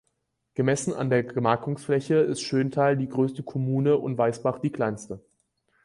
[0.55, 5.23] Gemessen an der Gemarkungsfläche ist Schöntal die größte Kommune und Weißbach die kleinste.